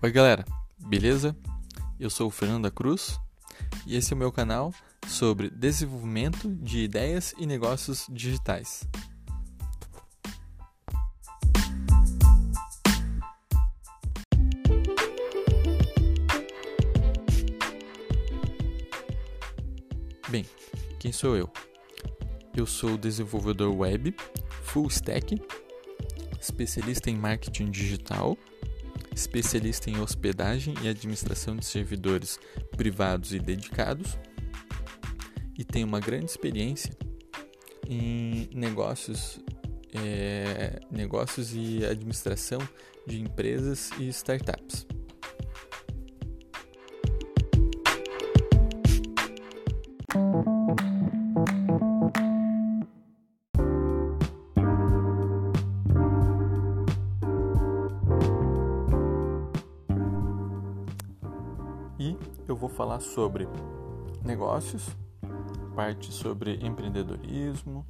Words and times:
Oi, 0.00 0.12
galera, 0.12 0.44
beleza? 0.78 1.36
Eu 1.98 2.08
sou 2.08 2.28
o 2.28 2.30
Fernando 2.30 2.62
da 2.62 2.70
Cruz 2.70 3.18
e 3.84 3.96
esse 3.96 4.12
é 4.12 4.14
o 4.14 4.18
meu 4.18 4.30
canal 4.30 4.72
sobre 5.08 5.50
desenvolvimento 5.50 6.48
de 6.54 6.84
ideias 6.84 7.34
e 7.36 7.44
negócios 7.44 8.06
digitais. 8.08 8.86
Bem, 20.28 20.46
quem 21.00 21.10
sou 21.10 21.36
eu? 21.36 21.50
Eu 22.56 22.66
sou 22.66 22.96
desenvolvedor 22.96 23.74
web, 23.76 24.14
full 24.62 24.86
stack, 24.86 25.42
especialista 26.40 27.10
em 27.10 27.16
marketing 27.16 27.72
digital 27.72 28.38
especialista 29.18 29.90
em 29.90 30.00
hospedagem 30.00 30.74
e 30.82 30.88
administração 30.88 31.56
de 31.56 31.66
servidores 31.66 32.38
privados 32.76 33.32
e 33.32 33.38
dedicados, 33.40 34.16
e 35.58 35.64
tem 35.64 35.82
uma 35.82 35.98
grande 35.98 36.26
experiência 36.26 36.96
em 37.88 38.48
negócios, 38.54 39.40
é, 39.92 40.78
negócios 40.90 41.52
e 41.52 41.84
administração 41.84 42.60
de 43.06 43.20
empresas 43.20 43.90
e 43.98 44.08
startups. 44.08 44.86
E 61.98 62.16
eu 62.46 62.54
vou 62.54 62.68
falar 62.68 63.00
sobre 63.00 63.48
negócios, 64.24 64.96
parte 65.74 66.12
sobre 66.12 66.64
empreendedorismo, 66.64 67.84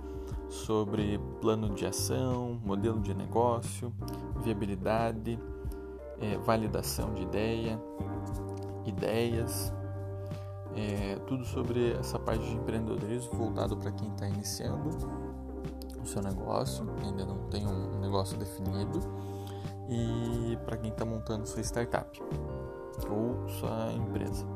sobre 0.48 1.18
plano 1.40 1.74
de 1.74 1.84
ação, 1.84 2.58
modelo 2.64 3.00
de 3.00 3.12
negócio, 3.12 3.92
viabilidade, 4.42 5.38
é, 6.20 6.38
validação 6.38 7.12
de 7.12 7.22
ideia, 7.22 7.78
ideias, 8.86 9.72
é, 10.74 11.16
tudo 11.26 11.44
sobre 11.44 11.92
essa 11.92 12.18
parte 12.18 12.44
de 12.44 12.54
empreendedorismo 12.54 13.32
voltado 13.32 13.76
para 13.76 13.92
quem 13.92 14.08
está 14.08 14.26
iniciando 14.26 14.88
o 16.02 16.06
seu 16.06 16.22
negócio, 16.22 16.86
ainda 17.04 17.26
não 17.26 17.38
tem 17.48 17.66
um 17.66 17.98
negócio 18.00 18.38
definido, 18.38 19.00
e 19.88 20.56
para 20.64 20.76
quem 20.76 20.90
está 20.90 21.04
montando 21.04 21.46
sua 21.46 21.62
startup 21.62 22.22
ou 23.08 23.48
sua 23.48 23.92
empresa. 23.92 24.46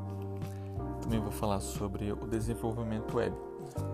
Também 1.00 1.20
vou 1.20 1.32
falar 1.32 1.60
sobre 1.60 2.12
o 2.12 2.26
desenvolvimento 2.26 3.16
web, 3.16 3.36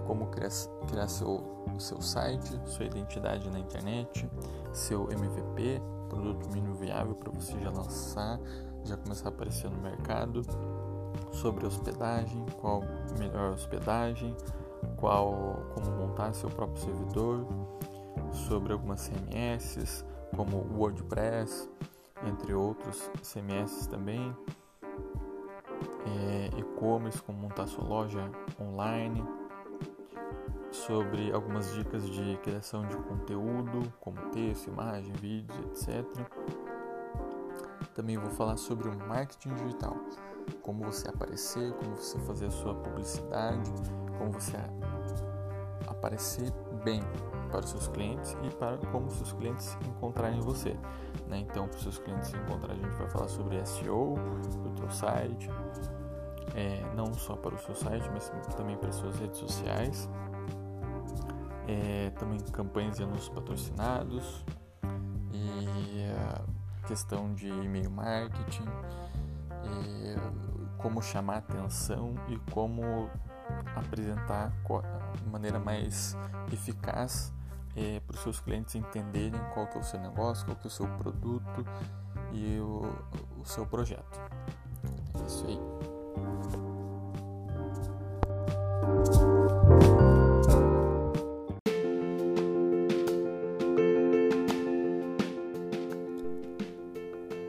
como 0.07 0.27
criar, 0.27 1.09
seu, 1.09 1.67
seu 1.79 2.01
site, 2.01 2.61
sua 2.67 2.85
identidade 2.85 3.49
na 3.51 3.59
internet, 3.59 4.29
seu 4.73 5.11
MVP, 5.11 5.81
produto 6.09 6.49
mínimo 6.53 6.75
viável 6.75 7.15
para 7.15 7.31
você 7.31 7.59
já 7.61 7.71
lançar, 7.71 8.39
já 8.85 8.97
começar 8.97 9.27
a 9.27 9.29
aparecer 9.31 9.71
no 9.71 9.79
mercado, 9.79 10.43
sobre 11.33 11.67
hospedagem, 11.67 12.45
qual 12.61 12.83
melhor 13.19 13.53
hospedagem, 13.53 14.35
qual 14.97 15.63
como 15.75 15.91
montar 15.91 16.33
seu 16.35 16.49
próprio 16.51 16.83
servidor, 16.85 17.47
sobre 18.49 18.73
algumas 18.73 19.01
CMS, 19.01 20.05
como 20.35 20.65
WordPress, 20.77 21.69
entre 22.27 22.55
outros 22.55 23.11
CMS 23.23 23.86
também, 23.86 24.36
é, 26.06 26.58
e-commerce, 26.58 27.23
como 27.23 27.39
montar 27.39 27.67
sua 27.67 27.84
loja 27.84 28.30
online, 28.61 29.24
sobre 30.70 31.33
algumas 31.33 31.73
dicas 31.74 32.08
de 32.08 32.36
criação 32.39 32.86
de 32.86 32.96
conteúdo, 32.96 33.92
como 34.01 34.20
texto, 34.30 34.68
imagem, 34.68 35.12
vídeos, 35.14 35.58
etc. 35.86 36.05
Também 37.95 38.17
vou 38.17 38.30
falar 38.30 38.57
sobre 38.57 38.89
o 38.89 38.98
marketing 39.08 39.55
digital, 39.55 39.96
como 40.62 40.84
você 40.84 41.08
aparecer, 41.08 41.73
como 41.74 41.96
você 41.96 42.18
fazer 42.20 42.46
a 42.46 42.51
sua 42.51 42.74
publicidade, 42.74 43.70
como 44.18 44.33
você 44.33 44.57
aparecer 45.91 46.53
bem 46.85 47.03
para 47.51 47.61
os 47.61 47.71
seus 47.71 47.89
clientes 47.89 48.37
e 48.43 48.55
para 48.55 48.77
como 48.93 49.11
seus 49.11 49.33
clientes 49.33 49.77
encontrarem 49.87 50.41
você. 50.41 50.77
Né? 51.27 51.39
Então, 51.39 51.67
para 51.67 51.77
os 51.77 51.83
seus 51.83 51.99
clientes 51.99 52.33
encontrarem, 52.35 52.83
a 52.83 52.89
gente 52.89 52.99
vai 52.99 53.09
falar 53.09 53.29
sobre 53.29 53.65
SEO 53.65 54.17
do 54.63 54.71
teu 54.77 54.91
site, 54.91 55.49
é, 56.55 56.83
não 56.95 57.13
só 57.15 57.37
para 57.37 57.55
o 57.55 57.59
seu 57.59 57.75
site, 57.75 58.09
mas 58.13 58.31
também 58.57 58.77
para 58.77 58.89
as 58.89 58.97
suas 58.97 59.19
redes 59.19 59.39
sociais. 59.39 60.09
É, 61.67 62.11
também 62.19 62.39
campanhas 62.51 62.99
e 62.99 63.03
anúncios 63.03 63.29
patrocinados 63.29 64.45
e 65.33 66.11
a 66.11 66.87
questão 66.87 67.35
de 67.35 67.47
e-mail 67.47 67.91
marketing, 67.91 68.65
e 69.65 70.79
como 70.79 71.03
chamar 71.03 71.39
atenção 71.39 72.15
e 72.29 72.39
como 72.53 73.11
apresentar 73.78 74.52
de 75.22 75.28
maneira 75.28 75.58
mais 75.58 76.16
eficaz 76.52 77.33
é, 77.77 78.00
para 78.00 78.16
os 78.16 78.22
seus 78.22 78.40
clientes 78.40 78.74
entenderem 78.74 79.40
qual 79.55 79.66
que 79.66 79.78
é 79.78 79.80
o 79.80 79.84
seu 79.84 80.00
negócio, 80.00 80.44
qual 80.44 80.56
que 80.56 80.66
é 80.66 80.68
o 80.68 80.70
seu 80.70 80.86
produto 80.86 81.64
e 82.33 82.58
o, 82.58 82.83
o 83.40 83.44
seu 83.44 83.66
projeto. 83.66 84.20
É 85.14 85.27
isso 85.27 85.46
aí. 85.46 85.58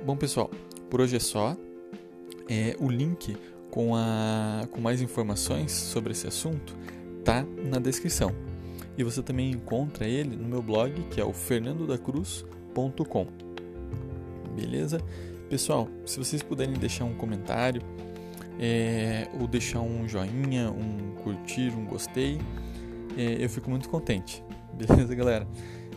Bom 0.05 0.15
pessoal, 0.15 0.49
por 0.89 1.01
hoje 1.01 1.17
é 1.17 1.19
só. 1.19 1.55
É, 2.51 2.75
o 2.79 2.89
link 2.89 3.37
com, 3.79 3.95
a, 3.95 4.67
com 4.71 4.81
mais 4.81 5.01
informações 5.01 5.71
sobre 5.71 6.11
esse 6.11 6.27
assunto 6.27 6.75
tá 7.23 7.45
na 7.63 7.79
descrição. 7.79 8.35
E 8.97 9.03
você 9.05 9.23
também 9.23 9.51
encontra 9.51 10.05
ele 10.05 10.35
no 10.35 10.49
meu 10.49 10.61
blog, 10.61 10.91
que 11.03 11.21
é 11.21 11.23
o 11.23 11.31
fernandodacruz.com. 11.31 13.27
Beleza? 14.53 14.99
Pessoal, 15.49 15.87
se 16.05 16.17
vocês 16.17 16.43
puderem 16.43 16.73
deixar 16.73 17.05
um 17.05 17.13
comentário, 17.13 17.81
é, 18.59 19.29
ou 19.39 19.47
deixar 19.47 19.79
um 19.79 20.05
joinha, 20.05 20.69
um 20.69 21.15
curtir, 21.23 21.69
um 21.69 21.85
gostei, 21.85 22.37
é, 23.17 23.41
eu 23.41 23.49
fico 23.49 23.69
muito 23.69 23.87
contente. 23.87 24.43
Beleza, 24.75 25.15
galera? 25.15 25.47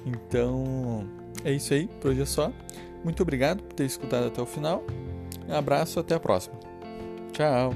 Então, 0.06 1.04
é 1.44 1.50
isso 1.50 1.74
aí, 1.74 1.88
por 2.00 2.12
hoje 2.12 2.22
é 2.22 2.26
só. 2.26 2.52
Muito 3.02 3.20
obrigado 3.24 3.60
por 3.64 3.72
ter 3.72 3.86
escutado 3.86 4.28
até 4.28 4.40
o 4.40 4.46
final. 4.46 4.84
Um 5.48 5.54
abraço, 5.54 5.98
até 5.98 6.14
a 6.14 6.20
próxima. 6.20 6.71
Ciao. 7.32 7.74